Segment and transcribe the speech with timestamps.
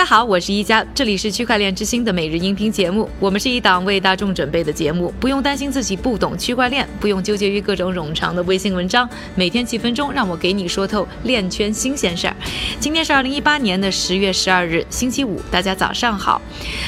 [0.00, 3.06] 大家好，我是一加，这里是区块链之星的每日音频节目。
[3.20, 12.34] 我们是一档为大众准备的节目，不用担心自己不懂区块链，不用纠结于各种冗长的微信文章，每天几分钟，让我给你说透链圈新鲜事儿。
[12.80, 16.40] 今天是二零一八年的十月十二日，星期五，大家早上好。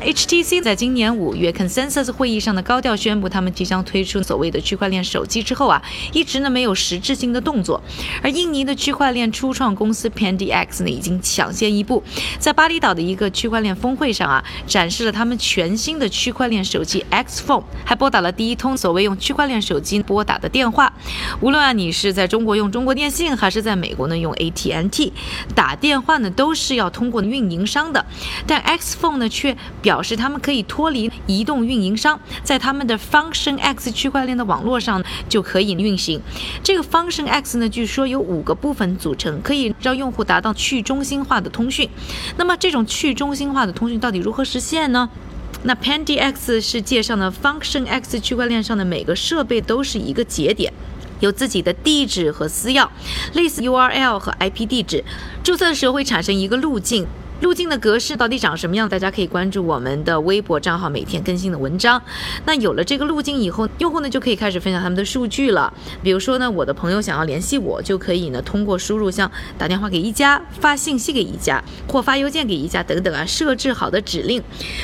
[0.00, 5.82] HTC 在今年五月 Consensus 会议上的高调宣布，他们即将推出所谓的区块链手机之后啊，
[6.14, 7.82] 一直呢没有实质性的动作。
[8.22, 12.02] 而印尼的区块链初创公司 PandyX 呢，已经抢先一步，
[12.38, 20.92] 在巴厘岛的一个区块链峰会上啊，展示了他们全新的区块链手机 X Phone，还拨打了第一通所谓用区块链手机拨打的电话。
[21.40, 25.12] 无论啊你是在中国用中国电信，还是在美国呢用 AT&T
[25.54, 28.04] 打电话呢，都是要通过运营商的。
[28.46, 36.20] 但 X Phone 呢却表示他们可以脱离移动运营商，在他们的 Function X 区块链的网络上就可以运行。
[36.62, 41.88] 这个 Function X 呢，据说有五个部分组成，可以让用户达到去中心化的通讯。
[42.36, 45.08] 那么这种去中心化的通讯到底如何实现呢？
[45.62, 50.70] 那 PandyX 是介绍呢，Function X 区块链上的每个设备都是一个节点，
[51.20, 52.86] 有自己的地址和私钥，
[53.32, 55.02] 类似 URL 和 IP 地址。
[55.42, 57.06] 注册的时候会产生一个路径。
[57.40, 58.88] 路径的格式到底长什么样？
[58.88, 62.00] 大家可以关注我们的微博账号，每天更新的文章。
[62.46, 65.72] 那有了这个路径以后，用户呢就可以开始分享他们的数据了。
[66.02, 74.42] 比如说呢，我的朋友想要联系我，就可以呢通过输入像打电话给一家、发信息给一家或发邮件给一家等等啊，设置好的指令。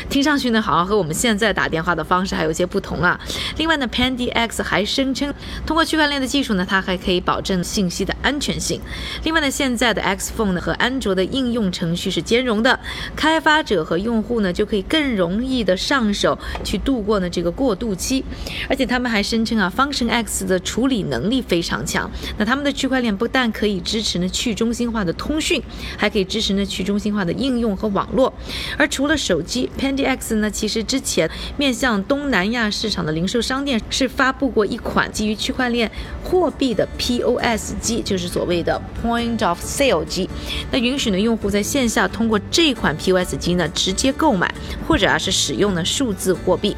[0.09, 3.19] 听上去呢，好像和我们现在打电话的方式还有些不同啊。
[3.57, 5.33] 另外呢，PandyX 还声称，
[5.65, 8.81] 通过区块链的技术呢，它还可以保证信息的安全性。
[9.25, 12.61] 另外呢，现在的 X Phone 呢和安卓的应用程序是接兼容。
[12.61, 12.79] 的
[13.17, 18.23] 开发者和用户呢，就可以更容易的上手去度过呢这个过渡期，
[18.69, 22.11] 而且他们还声称啊，Function X 的处理能力非常强。
[22.37, 25.63] 那他们的区块链不但可以支持呢去中心化的通讯，
[25.97, 28.33] 还可以支持呢去中心化的应用和网络。
[28.77, 35.91] 而除了手机，PandyX 呢，其实之前面向东南亚市场的零售商店是发布过一款基于区块链
[36.23, 40.29] 货币的 POS 机，就是所谓的 Point of Sale 机，
[40.71, 44.55] 那允许呢用户在线下通过这款 POS 机呢，直接购买
[44.87, 46.77] 或者啊是使用的数字货币。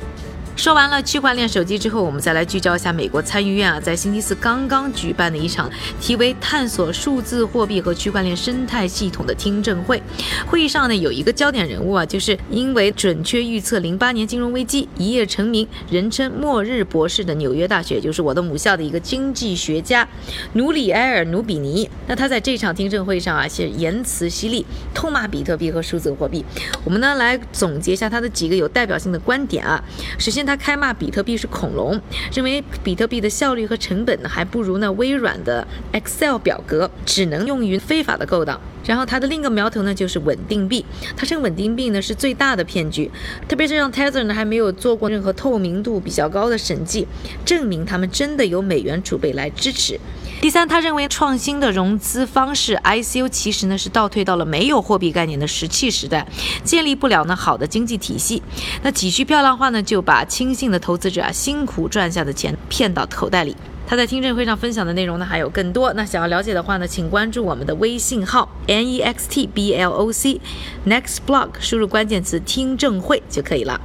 [0.54, 5.68] 说完了区块链手机之后，我们再来聚焦一下美国参议院啊，在星期四刚刚举办的一场
[6.00, 10.00] 题为“探索数字货币和区块链生态系统”的听证会。
[10.46, 20.06] 会议上呢，有一个焦点人物啊，就是因为准确预测零八年金融危机一夜成名，人称“末日博士”的纽约大学，就是我的母校的一个经济学家
[20.52, 21.88] 努里埃尔·努比尼。
[22.06, 24.64] 那他在这场听证会上啊，是言辞犀利，
[24.94, 26.44] 痛骂比特币和数字货币。
[26.84, 29.82] 我们呢来总结一下他的几个有代表性的观点啊。
[30.19, 32.00] 首先，他开骂比特币是恐龙，
[32.32, 38.60] 认为比特币的效率和成本呢还不如呢微软的 Excel 表格，只能用于非法的勾当。
[38.84, 40.84] 然后他的另一个苗头呢就是稳定币，
[41.16, 43.08] 他称稳定币呢是最大的骗局，
[43.48, 47.06] 特别是让 Tether 呢还没有做过任何透明度比较高的审计，
[47.44, 50.00] 证明他们真的有美元储备来支持。
[50.41, 56.26] 第三，他认为创新的融资方式 ICO 其实呢是倒退到了没有货币概念的石器时代，
[56.64, 58.42] 建立不了呢好的经济体系。
[58.82, 63.54] 那几句漂亮话呢就把轻信的投资者啊辛苦赚下的钱骗到口袋里。
[63.87, 65.93] 他在听证会上分享的内容呢还有更多。
[65.93, 73.78] 那想要了解的话呢，请关注我们的微信号 nextblock，输入关键词听证会就可以了。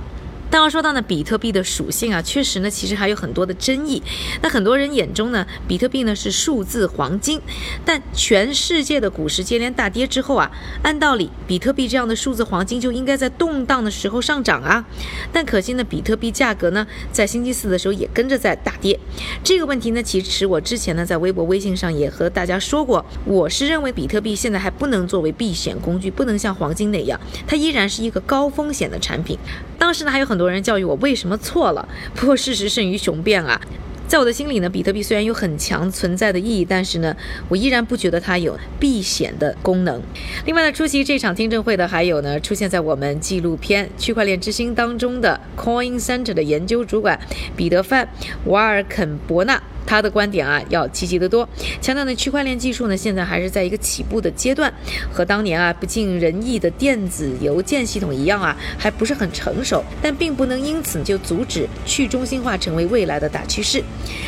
[0.57, 4.01] 当然说到呢，比特币的属性啊，确实呢，其实还有很多的争议。
[4.41, 7.39] 那很多人眼中呢，比特币呢是数字黄金，
[7.85, 10.49] 但全世界的股市接连大跌之后啊，
[10.81, 14.83] 按道理，比特币这样的数字黄金就应该在动荡的时候上涨啊。
[15.31, 18.99] 但可惜呢，比特币价格呢，在星期四的时候也跟着在大跌。
[19.43, 29.37] 这个问题呢，其实我之前呢，在微博、微信上也和大家说过，我是认为比特币现在还不能作为避险工具，不能像黄金那样，它依然是一个高风险的产品。
[29.77, 31.87] 当时呢，还有很多人教育我为什么错了。
[32.15, 33.61] 不过事实胜于雄辩啊，
[34.07, 37.15] 在我的心里呢，比特币虽然有很强存在的意义，但是呢，
[37.49, 40.01] 我依然不觉得它有避险的功能。
[40.45, 47.19] 另外呢，出席这场听证会的还有呢，出现在我们纪录片《区块链之星》当中的 Coin Center 的研究主管
[47.55, 48.09] 彼得范
[48.45, 49.61] 瓦尔肯伯纳。
[49.87, 51.47] 他的观点啊，要积极得多，
[51.81, 54.71] 强调呢，区块链技术呢，现在还是在一个起步的阶段，
[55.11, 63.81] 和当年啊不尽人意的电子邮件系统一样啊，还不是很成熟，但并不能因此就阻止去中心化成为未来的大趋势。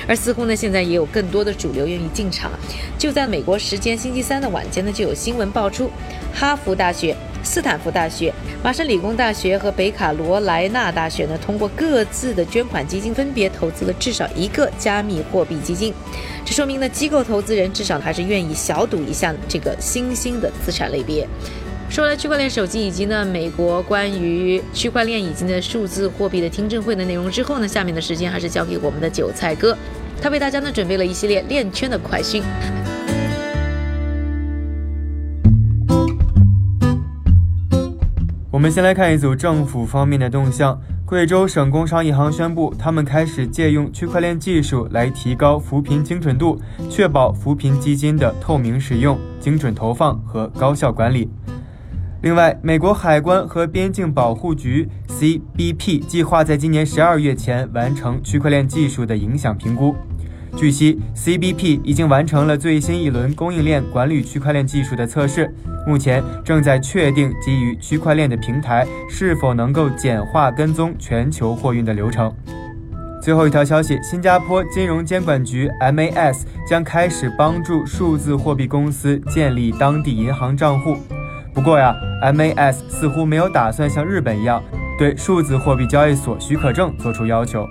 [0.07, 2.49] 而似乎呢，现在也有更多的主流愿意进场。
[2.97, 5.91] 就在美国时间星期三的晚间呢，就有新闻爆出，
[6.33, 7.13] 哈佛大学。
[7.43, 8.33] 斯坦福大学、
[8.63, 15.93] 麻省理工大学和北卡罗来纳大学呢，通过各自的捐款基金，分别投资了至少一个加密货币基金。
[16.45, 21.27] 这说明呢，机构投资人至少还是愿意小赌一下这个新兴的资产类别。
[21.89, 29.75] 说了区块链手机以及呢美国关于区块链以及呢数字货币的听证会的内容之后呢，下面的时间还是交给我们的韭菜哥，
[30.21, 32.43] 他为大家呢准备了一系列链圈的快讯。
[38.59, 40.77] 我们先来看一组政府方面的动向。
[41.05, 46.59] 贵州省工商银行宣布，他们开始借用区块链技术来提高扶贫精准度，
[46.89, 51.29] 确保扶贫基金的透明使用、精准投放和高效管理。
[52.21, 59.95] 另外，美国海关和边境保护局 （CBP） 计划在今年十二月前完成区块链技术的影响评估。
[60.57, 65.55] 据悉，CBP 已经完成了最新一轮供应链管理区块链技术的测试，
[65.89, 72.31] 目前正在确定基于区块链的平台是否能够简化跟踪全球货运的流程。
[73.19, 80.95] 最后一条消息，新加坡金融监管局 MAS 将开始帮助数字货币公司建立当地银行账户。
[81.55, 84.61] 不过呀，MAS 似乎没有打算像日本一样
[84.99, 87.65] 对数字货币交易所许可证做出要求。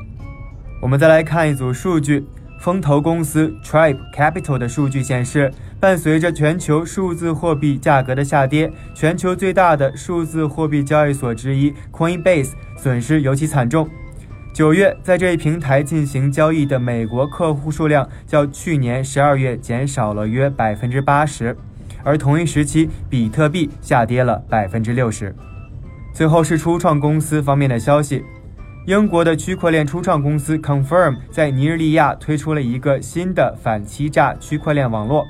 [0.83, 2.27] 我们再来看一组数据。
[2.59, 13.89] 风投公司 Tribe Capital 的数据显示，伴随着全球数字货币价格的下跌，全球最大的数字货币交易所之一 Coinbase 损失尤其惨重。
[14.53, 21.57] 九月，在这一平台进行交易的美国客户数量较去年十二月减少了约百分之八十，
[22.03, 25.33] 而同一时期，比特币下跌了百分之六十。
[26.13, 28.25] 最后是初创公司方面的消息。
[28.89, 35.27] 英国的区块链初创公司 Confirm 在尼日利亚推出了一个新的反欺诈区块链网络。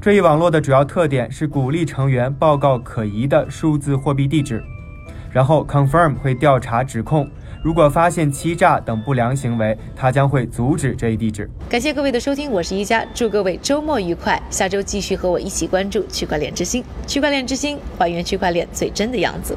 [0.00, 4.60] 这一网络的主要特点是鼓励成员报告可疑的数字货币地址，
[5.30, 7.30] 然后 Confirm 会调查指控，
[7.62, 11.48] 如果发现欺诈等不良行为，它将会阻止这一地址。
[11.68, 16.82] 感谢各位的收听，我是一加，祝各位周末愉快，下周继续和我一起关注区块链之星。
[17.06, 19.56] 区块链之星，还原区块链最真的样子。